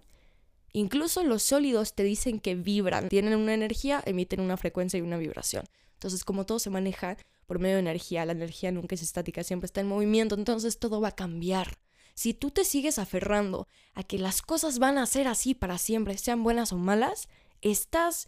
Incluso 0.73 1.23
los 1.23 1.43
sólidos 1.43 1.93
te 1.93 2.03
dicen 2.03 2.39
que 2.39 2.55
vibran, 2.55 3.09
tienen 3.09 3.35
una 3.35 3.53
energía, 3.53 4.01
emiten 4.05 4.39
una 4.39 4.57
frecuencia 4.57 4.97
y 4.97 5.01
una 5.01 5.17
vibración. 5.17 5.65
Entonces, 5.93 6.23
como 6.23 6.45
todo 6.45 6.59
se 6.59 6.69
maneja 6.69 7.17
por 7.47 7.59
medio 7.59 7.75
de 7.75 7.81
energía, 7.81 8.25
la 8.25 8.33
energía 8.33 8.71
nunca 8.71 8.93
es 8.93 9.01
estática, 9.01 9.43
siempre 9.43 9.65
está 9.65 9.81
en 9.81 9.87
movimiento, 9.87 10.35
entonces 10.35 10.77
todo 10.77 11.01
va 11.01 11.09
a 11.09 11.15
cambiar. 11.15 11.79
Si 12.13 12.33
tú 12.33 12.51
te 12.51 12.65
sigues 12.65 12.99
aferrando 12.99 13.67
a 13.93 14.03
que 14.03 14.19
las 14.19 14.41
cosas 14.41 14.79
van 14.79 14.97
a 14.97 15.05
ser 15.05 15.27
así 15.27 15.55
para 15.55 15.77
siempre, 15.77 16.17
sean 16.17 16.43
buenas 16.43 16.73
o 16.73 16.77
malas, 16.77 17.29
estás, 17.61 18.27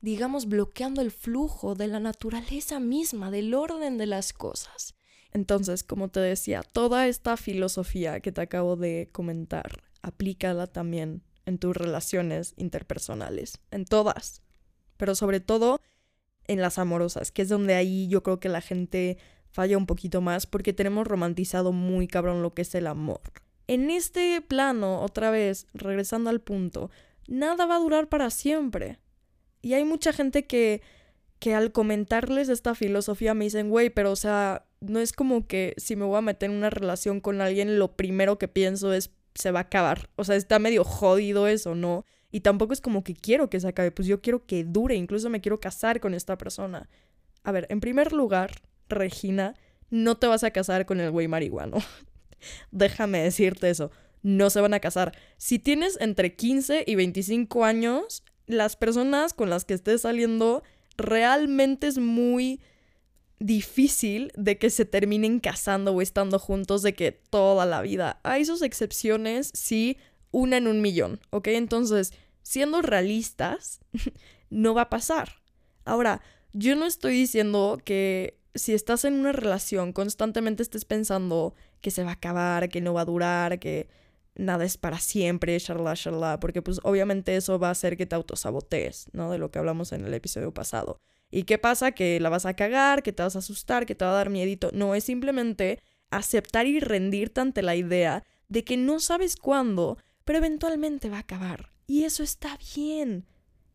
digamos, 0.00 0.46
bloqueando 0.46 1.00
el 1.00 1.10
flujo 1.10 1.74
de 1.74 1.86
la 1.86 2.00
naturaleza 2.00 2.80
misma, 2.80 3.30
del 3.30 3.54
orden 3.54 3.96
de 3.96 4.06
las 4.06 4.32
cosas. 4.32 4.94
Entonces, 5.30 5.84
como 5.84 6.08
te 6.08 6.20
decía, 6.20 6.62
toda 6.62 7.06
esta 7.06 7.36
filosofía 7.36 8.20
que 8.20 8.32
te 8.32 8.40
acabo 8.40 8.76
de 8.76 9.08
comentar, 9.12 9.82
aplícala 10.02 10.66
también 10.66 11.22
en 11.44 11.58
tus 11.58 11.76
relaciones 11.76 12.54
interpersonales, 12.56 13.60
en 13.70 13.84
todas, 13.84 14.42
pero 14.96 15.14
sobre 15.14 15.40
todo 15.40 15.80
en 16.48 16.60
las 16.60 16.78
amorosas, 16.78 17.30
que 17.30 17.42
es 17.42 17.48
donde 17.48 17.74
ahí 17.74 18.08
yo 18.08 18.22
creo 18.22 18.40
que 18.40 18.48
la 18.48 18.60
gente 18.60 19.18
falla 19.50 19.78
un 19.78 19.86
poquito 19.86 20.20
más 20.20 20.46
porque 20.46 20.72
tenemos 20.72 21.06
romantizado 21.06 21.72
muy 21.72 22.08
cabrón 22.08 22.42
lo 22.42 22.54
que 22.54 22.62
es 22.62 22.74
el 22.74 22.86
amor. 22.86 23.20
En 23.66 23.90
este 23.90 24.40
plano, 24.40 25.02
otra 25.02 25.30
vez, 25.30 25.66
regresando 25.74 26.30
al 26.30 26.40
punto, 26.40 26.90
nada 27.26 27.66
va 27.66 27.76
a 27.76 27.80
durar 27.80 28.08
para 28.08 28.30
siempre. 28.30 28.98
Y 29.60 29.74
hay 29.74 29.84
mucha 29.84 30.12
gente 30.12 30.46
que, 30.46 30.80
que 31.38 31.54
al 31.54 31.72
comentarles 31.72 32.48
esta 32.48 32.74
filosofía 32.74 33.34
me 33.34 33.44
dicen, 33.44 33.68
güey, 33.68 33.90
pero 33.90 34.10
o 34.10 34.16
sea, 34.16 34.66
no 34.80 35.00
es 35.00 35.12
como 35.12 35.46
que 35.46 35.74
si 35.76 35.96
me 35.96 36.04
voy 36.04 36.16
a 36.16 36.22
meter 36.22 36.50
en 36.50 36.56
una 36.56 36.70
relación 36.70 37.20
con 37.20 37.40
alguien, 37.40 37.78
lo 37.78 37.94
primero 37.94 38.38
que 38.38 38.48
pienso 38.48 38.92
es 38.92 39.10
se 39.34 39.50
va 39.50 39.60
a 39.60 39.62
acabar. 39.62 40.08
O 40.16 40.24
sea, 40.24 40.36
está 40.36 40.58
medio 40.58 40.84
jodido 40.84 41.46
eso, 41.46 41.74
¿no? 41.74 42.04
Y 42.30 42.40
tampoco 42.40 42.72
es 42.72 42.80
como 42.80 43.04
que 43.04 43.14
quiero 43.14 43.48
que 43.48 43.60
se 43.60 43.68
acabe, 43.68 43.90
pues 43.90 44.06
yo 44.06 44.20
quiero 44.20 44.44
que 44.44 44.64
dure, 44.64 44.94
incluso 44.94 45.30
me 45.30 45.40
quiero 45.40 45.60
casar 45.60 46.00
con 46.00 46.14
esta 46.14 46.36
persona. 46.36 46.88
A 47.42 47.52
ver, 47.52 47.66
en 47.70 47.80
primer 47.80 48.12
lugar, 48.12 48.52
Regina, 48.88 49.54
no 49.90 50.16
te 50.16 50.26
vas 50.26 50.44
a 50.44 50.50
casar 50.50 50.86
con 50.86 51.00
el 51.00 51.10
güey 51.10 51.28
marihuano. 51.28 51.78
Déjame 52.70 53.22
decirte 53.22 53.70
eso, 53.70 53.90
no 54.22 54.50
se 54.50 54.60
van 54.60 54.74
a 54.74 54.80
casar. 54.80 55.16
Si 55.38 55.58
tienes 55.58 55.98
entre 56.00 56.34
15 56.34 56.84
y 56.86 56.94
25 56.94 57.64
años, 57.64 58.22
las 58.46 58.76
personas 58.76 59.32
con 59.32 59.50
las 59.50 59.64
que 59.64 59.74
estés 59.74 60.02
saliendo 60.02 60.62
realmente 60.96 61.86
es 61.86 61.98
muy 61.98 62.60
difícil 63.40 64.32
de 64.36 64.58
que 64.58 64.68
se 64.68 64.84
terminen 64.84 65.38
casando 65.38 65.92
o 65.92 66.02
estando 66.02 66.38
juntos 66.38 66.82
de 66.82 66.94
que 66.94 67.12
toda 67.12 67.66
la 67.66 67.82
vida. 67.82 68.20
Hay 68.24 68.44
sus 68.44 68.62
excepciones, 68.62 69.50
sí, 69.54 69.96
una 70.30 70.56
en 70.56 70.66
un 70.66 70.80
millón, 70.80 71.20
¿ok? 71.30 71.48
Entonces, 71.48 72.12
siendo 72.42 72.82
realistas, 72.82 73.80
no 74.50 74.74
va 74.74 74.82
a 74.82 74.90
pasar. 74.90 75.42
Ahora, 75.84 76.20
yo 76.52 76.76
no 76.76 76.86
estoy 76.86 77.12
diciendo 77.12 77.80
que 77.84 78.38
si 78.54 78.74
estás 78.74 79.04
en 79.04 79.14
una 79.14 79.32
relación 79.32 79.92
constantemente 79.92 80.62
estés 80.62 80.84
pensando 80.84 81.54
que 81.80 81.90
se 81.90 82.04
va 82.04 82.10
a 82.10 82.14
acabar, 82.14 82.68
que 82.68 82.80
no 82.80 82.94
va 82.94 83.02
a 83.02 83.06
durar, 83.06 83.58
que 83.58 83.88
nada 84.34 84.64
es 84.64 84.76
para 84.76 84.98
siempre, 84.98 85.58
shalala, 85.58 85.94
shalala, 85.94 86.40
porque 86.40 86.62
pues 86.62 86.80
obviamente 86.82 87.36
eso 87.36 87.58
va 87.58 87.68
a 87.68 87.72
hacer 87.72 87.96
que 87.96 88.06
te 88.06 88.16
autosabotees, 88.16 89.08
¿no? 89.12 89.30
De 89.30 89.38
lo 89.38 89.50
que 89.50 89.58
hablamos 89.58 89.92
en 89.92 90.04
el 90.04 90.14
episodio 90.14 90.52
pasado. 90.52 91.00
¿Y 91.30 91.42
qué 91.42 91.58
pasa? 91.58 91.92
Que 91.92 92.20
la 92.20 92.30
vas 92.30 92.46
a 92.46 92.54
cagar, 92.54 93.02
que 93.02 93.12
te 93.12 93.22
vas 93.22 93.36
a 93.36 93.40
asustar, 93.40 93.84
que 93.84 93.94
te 93.94 94.04
va 94.04 94.12
a 94.12 94.14
dar 94.14 94.30
miedito. 94.30 94.70
No, 94.72 94.94
es 94.94 95.04
simplemente 95.04 95.80
aceptar 96.10 96.66
y 96.66 96.80
rendirte 96.80 97.40
ante 97.40 97.62
la 97.62 97.76
idea 97.76 98.24
de 98.48 98.64
que 98.64 98.76
no 98.76 98.98
sabes 98.98 99.36
cuándo, 99.36 99.98
pero 100.28 100.40
eventualmente 100.40 101.08
va 101.08 101.16
a 101.16 101.20
acabar. 101.20 101.72
Y 101.86 102.04
eso 102.04 102.22
está 102.22 102.58
bien. 102.76 103.24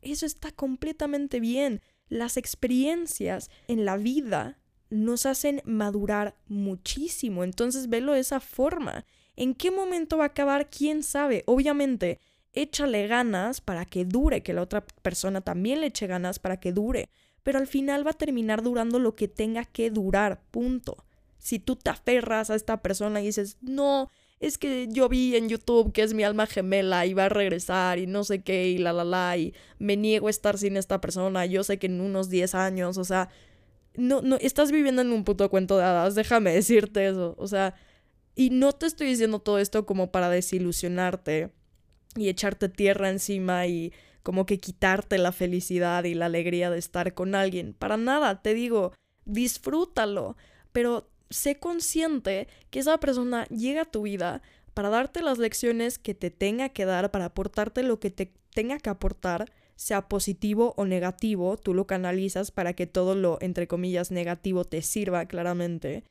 Eso 0.03 0.27
está 0.27 0.51
completamente 0.51 1.39
bien. 1.39 1.81
Las 2.09 2.37
experiencias 2.37 3.49
en 3.67 3.85
la 3.85 3.97
vida 3.97 4.59
nos 4.91 5.25
hacen 5.25 5.63
madurar 5.65 6.35
muchísimo. 6.45 7.43
Entonces, 7.43 7.89
velo 7.89 8.13
de 8.13 8.19
esa 8.19 8.39
forma. 8.39 9.03
¿En 9.35 9.55
qué 9.55 9.71
momento 9.71 10.19
va 10.19 10.25
a 10.25 10.27
acabar? 10.27 10.69
¿Quién 10.69 11.01
sabe? 11.01 11.41
Obviamente, 11.47 12.19
échale 12.53 13.07
ganas 13.07 13.59
para 13.59 13.85
que 13.85 14.05
dure, 14.05 14.43
que 14.43 14.53
la 14.53 14.61
otra 14.61 14.85
persona 14.85 15.41
también 15.41 15.81
le 15.81 15.87
eche 15.87 16.05
ganas 16.05 16.37
para 16.37 16.59
que 16.59 16.71
dure. 16.71 17.09
Pero 17.41 17.57
al 17.57 17.65
final 17.65 18.05
va 18.05 18.11
a 18.11 18.13
terminar 18.13 18.61
durando 18.61 18.99
lo 18.99 19.15
que 19.15 19.27
tenga 19.27 19.65
que 19.65 19.89
durar, 19.89 20.43
punto. 20.51 21.03
Si 21.39 21.57
tú 21.57 21.77
te 21.77 21.89
aferras 21.89 22.51
a 22.51 22.55
esta 22.55 22.83
persona 22.83 23.21
y 23.21 23.25
dices, 23.25 23.57
no, 23.61 24.11
es 24.43 24.57
que 24.57 24.87
yo 24.89 25.07
vi 25.07 25.37
en 25.37 25.47
YouTube 25.47 25.93
que 25.93 26.01
es 26.03 26.13
mi 26.13 26.23
alma 26.23 26.47
gemela 26.47 27.05
y 27.05 27.13
va 27.13 27.25
a 27.25 27.29
regresar 27.29 27.97
y 27.97 28.07
no 28.07 28.25
sé 28.25 28.43
qué 28.43 28.67
y 28.67 28.77
la 28.77 28.91
la 28.91 29.05
la 29.05 29.37
y 29.37 29.53
me 29.79 29.95
niego 29.95 30.27
a 30.27 30.29
estar 30.29 30.57
sin 30.57 30.75
esta 30.75 30.99
persona, 30.99 31.45
yo 31.45 31.63
sé 31.63 31.79
que 31.79 31.87
en 31.87 32.01
unos 32.01 32.29
10 32.29 32.53
años, 32.53 32.97
o 32.97 33.05
sea, 33.05 33.29
no, 33.95 34.21
no, 34.21 34.35
estás 34.37 34.71
viviendo 34.71 35.01
en 35.01 35.13
un 35.13 35.23
puto 35.23 35.49
cuento 35.49 35.77
de 35.77 35.85
hadas, 35.85 36.15
déjame 36.15 36.53
decirte 36.53 37.07
eso, 37.07 37.35
o 37.37 37.47
sea, 37.47 37.75
y 38.35 38.49
no 38.49 38.73
te 38.73 38.85
estoy 38.85 39.07
diciendo 39.07 39.39
todo 39.39 39.59
esto 39.59 39.85
como 39.85 40.11
para 40.11 40.29
desilusionarte 40.29 41.51
y 42.17 42.27
echarte 42.27 42.67
tierra 42.67 43.09
encima 43.09 43.65
y 43.67 43.93
como 44.23 44.45
que 44.45 44.59
quitarte 44.59 45.17
la 45.19 45.31
felicidad 45.31 46.03
y 46.03 46.15
la 46.15 46.25
alegría 46.25 46.69
de 46.69 46.79
estar 46.79 47.13
con 47.13 47.33
alguien, 47.33 47.73
para 47.73 47.95
nada, 47.95 48.41
te 48.41 48.53
digo, 48.53 48.93
disfrútalo, 49.23 50.35
pero 50.73 51.12
sé 51.33 51.59
consciente 51.59 52.47
que 52.69 52.79
esa 52.79 52.99
persona 52.99 53.45
llega 53.47 53.81
a 53.81 53.91
tu 53.91 54.03
vida 54.03 54.41
para 54.73 54.89
darte 54.89 55.21
las 55.21 55.37
lecciones 55.37 55.99
que 55.99 56.13
te 56.13 56.31
tenga 56.31 56.69
que 56.69 56.85
dar, 56.85 57.11
para 57.11 57.25
aportarte 57.25 57.83
lo 57.83 57.99
que 57.99 58.09
te 58.09 58.33
tenga 58.53 58.77
que 58.79 58.89
aportar, 58.89 59.51
sea 59.75 60.07
positivo 60.07 60.73
o 60.77 60.85
negativo, 60.85 61.57
tú 61.57 61.73
lo 61.73 61.87
canalizas 61.87 62.51
para 62.51 62.73
que 62.73 62.87
todo 62.87 63.15
lo, 63.15 63.37
entre 63.41 63.67
comillas, 63.67 64.11
negativo 64.11 64.63
te 64.63 64.81
sirva 64.81 65.25
claramente. 65.25 66.03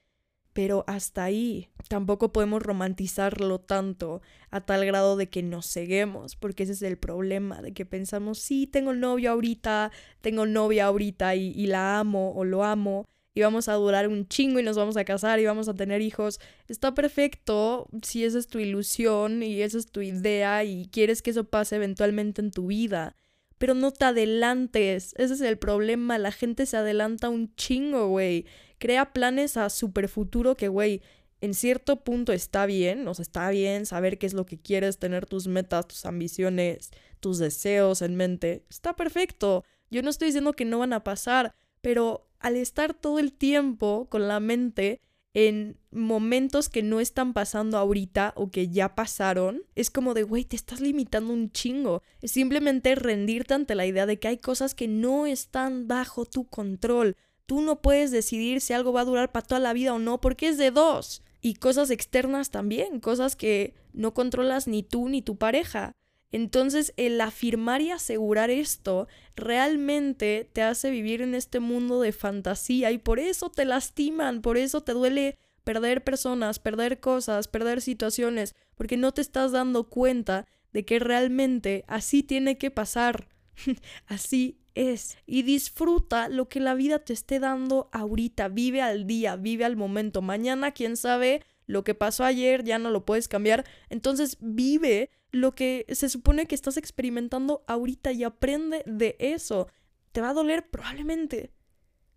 Pero 0.52 0.84
hasta 0.86 1.24
ahí 1.24 1.70
tampoco 1.88 2.30
podemos 2.30 2.62
romantizarlo 2.62 3.58
tanto 3.60 4.20
a 4.50 4.60
tal 4.60 4.84
grado 4.84 5.16
de 5.16 5.30
que 5.30 5.42
nos 5.42 5.72
ceguemos, 5.72 6.36
porque 6.36 6.64
ese 6.64 6.72
es 6.72 6.82
el 6.82 6.98
problema, 6.98 7.62
de 7.62 7.72
que 7.72 7.86
pensamos, 7.86 8.38
sí, 8.38 8.66
tengo 8.66 8.92
novio 8.92 9.30
ahorita, 9.30 9.92
tengo 10.20 10.44
novia 10.44 10.86
ahorita 10.86 11.34
y, 11.36 11.52
y 11.52 11.68
la 11.68 11.98
amo 11.98 12.34
o 12.34 12.44
lo 12.44 12.64
amo, 12.64 13.06
y 13.34 13.40
vamos 13.40 13.68
a 13.68 13.74
durar 13.74 14.08
un 14.08 14.28
chingo 14.28 14.60
y 14.60 14.62
nos 14.62 14.76
vamos 14.76 14.96
a 14.96 15.04
casar 15.04 15.40
y 15.40 15.46
vamos 15.46 15.68
a 15.68 15.74
tener 15.74 16.02
hijos. 16.02 16.38
Está 16.68 16.94
perfecto 16.94 17.88
si 18.02 18.24
esa 18.24 18.38
es 18.38 18.46
tu 18.46 18.58
ilusión 18.58 19.42
y 19.42 19.62
esa 19.62 19.78
es 19.78 19.90
tu 19.90 20.00
idea 20.02 20.64
y 20.64 20.88
quieres 20.92 21.22
que 21.22 21.30
eso 21.30 21.44
pase 21.44 21.76
eventualmente 21.76 22.42
en 22.42 22.50
tu 22.50 22.66
vida. 22.66 23.16
Pero 23.58 23.74
no 23.74 23.92
te 23.92 24.04
adelantes. 24.04 25.14
Ese 25.16 25.34
es 25.34 25.40
el 25.40 25.56
problema. 25.56 26.18
La 26.18 26.32
gente 26.32 26.66
se 26.66 26.76
adelanta 26.76 27.28
un 27.28 27.54
chingo, 27.54 28.08
güey. 28.08 28.44
Crea 28.78 29.12
planes 29.12 29.56
a 29.56 29.70
super 29.70 30.08
futuro 30.08 30.56
que, 30.56 30.68
güey, 30.68 31.00
en 31.40 31.54
cierto 31.54 32.02
punto 32.02 32.32
está 32.32 32.66
bien. 32.66 33.06
O 33.06 33.14
sea, 33.14 33.22
está 33.22 33.48
bien 33.50 33.86
saber 33.86 34.18
qué 34.18 34.26
es 34.26 34.34
lo 34.34 34.46
que 34.46 34.60
quieres, 34.60 34.98
tener 34.98 35.26
tus 35.26 35.46
metas, 35.46 35.86
tus 35.86 36.04
ambiciones, 36.04 36.90
tus 37.20 37.38
deseos 37.38 38.02
en 38.02 38.16
mente. 38.16 38.64
Está 38.68 38.96
perfecto. 38.96 39.64
Yo 39.90 40.02
no 40.02 40.10
estoy 40.10 40.26
diciendo 40.26 40.54
que 40.54 40.64
no 40.64 40.80
van 40.80 40.92
a 40.92 41.04
pasar, 41.04 41.54
pero 41.80 42.28
al 42.42 42.56
estar 42.56 42.94
todo 42.94 43.18
el 43.18 43.32
tiempo 43.32 44.06
con 44.10 44.28
la 44.28 44.40
mente 44.40 45.00
en 45.34 45.78
momentos 45.90 46.68
que 46.68 46.82
no 46.82 47.00
están 47.00 47.32
pasando 47.32 47.78
ahorita 47.78 48.34
o 48.36 48.50
que 48.50 48.68
ya 48.68 48.94
pasaron, 48.94 49.62
es 49.74 49.90
como 49.90 50.12
de, 50.12 50.24
güey, 50.24 50.44
te 50.44 50.56
estás 50.56 50.80
limitando 50.80 51.32
un 51.32 51.50
chingo. 51.50 52.02
Es 52.20 52.32
simplemente 52.32 52.94
rendirte 52.94 53.54
ante 53.54 53.74
la 53.74 53.86
idea 53.86 54.04
de 54.06 54.18
que 54.18 54.28
hay 54.28 54.38
cosas 54.38 54.74
que 54.74 54.88
no 54.88 55.26
están 55.26 55.88
bajo 55.88 56.26
tu 56.26 56.46
control. 56.48 57.16
Tú 57.46 57.62
no 57.62 57.80
puedes 57.80 58.10
decidir 58.10 58.60
si 58.60 58.72
algo 58.72 58.92
va 58.92 59.02
a 59.02 59.06
durar 59.06 59.32
para 59.32 59.46
toda 59.46 59.60
la 59.60 59.72
vida 59.72 59.94
o 59.94 59.98
no, 59.98 60.20
porque 60.20 60.48
es 60.48 60.58
de 60.58 60.70
dos. 60.70 61.22
Y 61.40 61.54
cosas 61.54 61.90
externas 61.90 62.50
también, 62.50 63.00
cosas 63.00 63.34
que 63.34 63.74
no 63.92 64.14
controlas 64.14 64.68
ni 64.68 64.82
tú 64.82 65.08
ni 65.08 65.22
tu 65.22 65.36
pareja. 65.36 65.96
Entonces, 66.32 66.94
el 66.96 67.20
afirmar 67.20 67.82
y 67.82 67.90
asegurar 67.90 68.50
esto 68.50 69.06
realmente 69.36 70.48
te 70.52 70.62
hace 70.62 70.90
vivir 70.90 71.20
en 71.20 71.34
este 71.34 71.60
mundo 71.60 72.00
de 72.00 72.12
fantasía 72.12 72.90
y 72.90 72.98
por 72.98 73.18
eso 73.18 73.50
te 73.50 73.66
lastiman, 73.66 74.40
por 74.40 74.56
eso 74.56 74.82
te 74.82 74.92
duele 74.92 75.38
perder 75.62 76.02
personas, 76.02 76.58
perder 76.58 77.00
cosas, 77.00 77.48
perder 77.48 77.82
situaciones, 77.82 78.54
porque 78.74 78.96
no 78.96 79.12
te 79.12 79.20
estás 79.20 79.52
dando 79.52 79.88
cuenta 79.88 80.46
de 80.72 80.84
que 80.84 80.98
realmente 80.98 81.84
así 81.86 82.22
tiene 82.22 82.58
que 82.58 82.70
pasar. 82.70 83.28
así 84.06 84.58
es. 84.74 85.18
Y 85.26 85.42
disfruta 85.42 86.28
lo 86.28 86.48
que 86.48 86.60
la 86.60 86.74
vida 86.74 86.98
te 86.98 87.12
esté 87.12 87.40
dando 87.40 87.90
ahorita. 87.92 88.48
Vive 88.48 88.80
al 88.80 89.06
día, 89.06 89.36
vive 89.36 89.64
al 89.64 89.76
momento. 89.76 90.22
Mañana, 90.22 90.72
quién 90.72 90.96
sabe, 90.96 91.42
lo 91.66 91.84
que 91.84 91.94
pasó 91.94 92.24
ayer 92.24 92.64
ya 92.64 92.78
no 92.78 92.90
lo 92.90 93.04
puedes 93.04 93.28
cambiar. 93.28 93.64
Entonces 93.90 94.38
vive 94.40 95.10
lo 95.32 95.54
que 95.54 95.86
se 95.88 96.08
supone 96.08 96.46
que 96.46 96.54
estás 96.54 96.76
experimentando 96.76 97.64
ahorita 97.66 98.12
y 98.12 98.22
aprende 98.22 98.82
de 98.86 99.16
eso. 99.18 99.66
Te 100.12 100.20
va 100.20 100.30
a 100.30 100.34
doler 100.34 100.68
probablemente. 100.70 101.50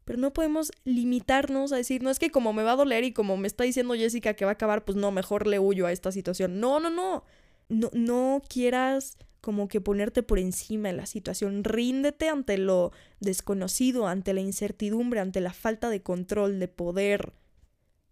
Pero 0.04 0.20
no 0.20 0.34
podemos 0.34 0.72
limitarnos 0.84 1.72
a 1.72 1.78
decir, 1.78 2.04
no 2.04 2.12
es 2.12 2.20
que 2.20 2.30
como 2.30 2.54
me 2.54 2.62
va 2.62 2.74
a 2.74 2.76
doler 2.76 3.04
y 3.06 3.14
como 3.14 3.38
me 3.38 3.48
está 3.48 3.64
diciendo 3.64 3.96
Jessica 3.96 4.36
que 4.36 4.46
va 4.46 4.52
a 4.52 4.54
acabar, 4.54 4.86
pues 4.86 4.98
no, 4.98 5.12
mejor 5.12 5.48
le 5.48 5.58
huyo 5.58 5.88
a 5.88 5.92
esta 5.92 6.12
situación. 6.12 6.60
No, 6.60 6.80
no, 6.80 6.92
no. 6.92 7.24
No, 7.68 7.90
no 7.94 8.44
quieras 8.48 9.18
como 9.42 9.68
que 9.68 9.82
ponerte 9.82 10.22
por 10.22 10.38
encima 10.38 10.90
de 10.90 10.96
la 10.96 11.08
situación. 11.08 11.64
Ríndete 11.64 12.30
ante 12.30 12.60
lo 12.60 12.92
desconocido, 13.20 14.08
ante 14.08 14.34
la 14.34 14.42
incertidumbre, 14.42 15.22
ante 15.22 15.40
la 15.40 15.54
falta 15.54 15.90
de 15.90 16.04
control, 16.04 16.60
de 16.60 16.68
poder. 16.68 17.34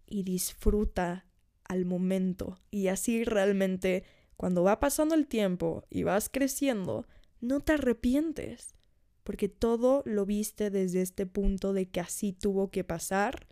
Y 0.06 0.24
disfruta 0.24 1.26
al 1.68 1.84
momento. 1.84 2.58
Y 2.70 2.88
así 2.88 3.22
realmente 3.24 4.04
cuando 4.36 4.62
va 4.62 4.80
pasando 4.80 5.14
el 5.14 5.26
tiempo 5.26 5.84
y 5.90 6.02
vas 6.02 6.28
creciendo, 6.28 7.06
no 7.40 7.60
te 7.60 7.72
arrepientes, 7.72 8.74
porque 9.22 9.48
todo 9.48 10.02
lo 10.04 10.26
viste 10.26 10.70
desde 10.70 11.02
este 11.02 11.26
punto 11.26 11.72
de 11.72 11.86
que 11.86 12.00
así 12.00 12.32
tuvo 12.32 12.70
que 12.70 12.84
pasar 12.84 13.46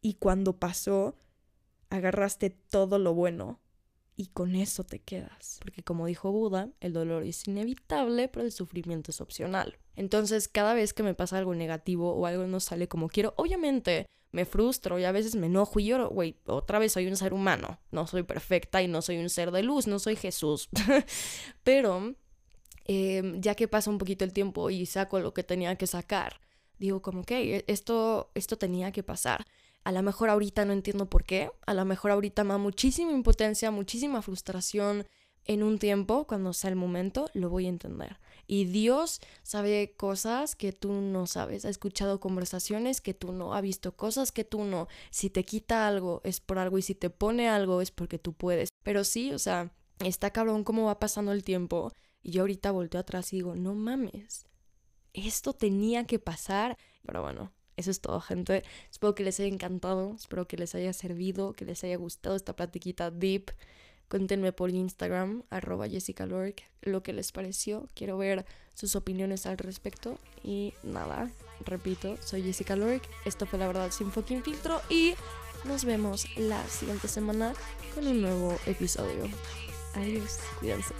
y 0.00 0.14
cuando 0.14 0.58
pasó, 0.58 1.16
agarraste 1.90 2.50
todo 2.50 2.98
lo 2.98 3.14
bueno 3.14 3.60
y 4.16 4.26
con 4.28 4.54
eso 4.54 4.84
te 4.84 4.98
quedas. 5.00 5.58
Porque 5.60 5.82
como 5.82 6.06
dijo 6.06 6.32
Buda, 6.32 6.70
el 6.80 6.92
dolor 6.92 7.22
es 7.24 7.46
inevitable, 7.46 8.28
pero 8.28 8.44
el 8.44 8.52
sufrimiento 8.52 9.10
es 9.10 9.20
opcional. 9.20 9.78
Entonces, 9.94 10.48
cada 10.48 10.74
vez 10.74 10.92
que 10.92 11.02
me 11.02 11.14
pasa 11.14 11.38
algo 11.38 11.54
negativo 11.54 12.14
o 12.14 12.26
algo 12.26 12.46
no 12.46 12.60
sale 12.60 12.88
como 12.88 13.08
quiero, 13.08 13.34
obviamente 13.36 14.06
me 14.32 14.46
frustro 14.46 14.98
y 14.98 15.04
a 15.04 15.12
veces 15.12 15.36
me 15.36 15.46
enojo 15.46 15.78
y 15.78 15.84
lloro, 15.84 16.08
güey, 16.08 16.36
otra 16.46 16.78
vez 16.78 16.92
soy 16.92 17.06
un 17.06 17.16
ser 17.16 17.34
humano, 17.34 17.78
no 17.90 18.06
soy 18.06 18.22
perfecta 18.22 18.82
y 18.82 18.88
no 18.88 19.02
soy 19.02 19.18
un 19.18 19.28
ser 19.28 19.50
de 19.50 19.62
luz, 19.62 19.86
no 19.86 19.98
soy 19.98 20.16
Jesús. 20.16 20.68
Pero 21.62 22.14
em, 22.86 23.40
ya 23.40 23.54
que 23.54 23.68
pasa 23.68 23.90
un 23.90 23.98
poquito 23.98 24.24
el 24.24 24.32
tiempo 24.32 24.70
y 24.70 24.86
saco 24.86 25.20
lo 25.20 25.34
que 25.34 25.44
tenía 25.44 25.76
que 25.76 25.86
sacar, 25.86 26.40
digo 26.78 27.02
como 27.02 27.24
que 27.24 27.64
esto, 27.68 28.30
esto 28.34 28.56
tenía 28.56 28.90
que 28.90 29.02
pasar. 29.02 29.44
A 29.84 29.92
lo 29.92 30.02
mejor 30.02 30.30
ahorita 30.30 30.64
no 30.64 30.72
entiendo 30.72 31.10
por 31.10 31.24
qué, 31.24 31.50
a 31.66 31.74
lo 31.74 31.84
mejor 31.84 32.12
ahorita 32.12 32.44
me 32.44 32.50
da 32.50 32.58
muchísima 32.58 33.12
impotencia, 33.12 33.70
muchísima 33.70 34.22
frustración. 34.22 35.06
En 35.44 35.64
un 35.64 35.80
tiempo, 35.80 36.24
cuando 36.26 36.52
sea 36.52 36.70
el 36.70 36.76
momento, 36.76 37.28
lo 37.34 37.50
voy 37.50 37.66
a 37.66 37.68
entender. 37.68 38.18
Y 38.52 38.66
Dios 38.66 39.22
sabe 39.42 39.94
cosas 39.96 40.56
que 40.56 40.72
tú 40.72 40.92
no 40.92 41.26
sabes, 41.26 41.64
ha 41.64 41.70
escuchado 41.70 42.20
conversaciones 42.20 43.00
que 43.00 43.14
tú 43.14 43.32
no, 43.32 43.54
ha 43.54 43.62
visto 43.62 43.96
cosas 43.96 44.30
que 44.30 44.44
tú 44.44 44.64
no. 44.64 44.88
Si 45.10 45.30
te 45.30 45.42
quita 45.42 45.88
algo 45.88 46.20
es 46.22 46.40
por 46.40 46.58
algo 46.58 46.76
y 46.76 46.82
si 46.82 46.94
te 46.94 47.08
pone 47.08 47.48
algo 47.48 47.80
es 47.80 47.90
porque 47.90 48.18
tú 48.18 48.34
puedes. 48.34 48.68
Pero 48.82 49.04
sí, 49.04 49.32
o 49.32 49.38
sea, 49.38 49.72
está 50.04 50.32
cabrón 50.32 50.64
cómo 50.64 50.84
va 50.84 51.00
pasando 51.00 51.32
el 51.32 51.44
tiempo. 51.44 51.92
Y 52.22 52.32
yo 52.32 52.42
ahorita 52.42 52.72
volteo 52.72 53.00
atrás 53.00 53.32
y 53.32 53.36
digo, 53.36 53.56
no 53.56 53.74
mames, 53.74 54.44
esto 55.14 55.54
tenía 55.54 56.04
que 56.06 56.18
pasar. 56.18 56.76
Pero 57.06 57.22
bueno, 57.22 57.54
eso 57.78 57.90
es 57.90 58.02
todo, 58.02 58.20
gente. 58.20 58.64
Espero 58.90 59.14
que 59.14 59.24
les 59.24 59.40
haya 59.40 59.48
encantado, 59.48 60.14
espero 60.14 60.46
que 60.46 60.58
les 60.58 60.74
haya 60.74 60.92
servido, 60.92 61.54
que 61.54 61.64
les 61.64 61.82
haya 61.84 61.96
gustado 61.96 62.36
esta 62.36 62.54
platiquita 62.54 63.10
deep. 63.10 63.50
Cuéntenme 64.12 64.52
por 64.52 64.68
Instagram, 64.68 65.42
arroba 65.48 65.88
Jessica 65.88 66.26
Lork, 66.26 66.64
lo 66.82 67.02
que 67.02 67.14
les 67.14 67.32
pareció. 67.32 67.88
Quiero 67.94 68.18
ver 68.18 68.44
sus 68.74 68.94
opiniones 68.94 69.46
al 69.46 69.56
respecto. 69.56 70.18
Y 70.44 70.74
nada, 70.82 71.30
repito, 71.64 72.18
soy 72.20 72.42
Jessica 72.42 72.76
Lork. 72.76 73.02
Esto 73.24 73.46
fue 73.46 73.58
La 73.58 73.68
Verdad 73.68 73.90
Sin 73.90 74.12
Fucking 74.12 74.42
Filtro. 74.42 74.82
Y 74.90 75.14
nos 75.64 75.86
vemos 75.86 76.26
la 76.36 76.62
siguiente 76.68 77.08
semana 77.08 77.54
con 77.94 78.06
un 78.06 78.20
nuevo 78.20 78.54
episodio. 78.66 79.30
Adiós, 79.94 80.40
cuídense. 80.60 80.94